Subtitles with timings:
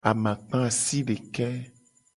[0.09, 1.47] Amakpa asideke.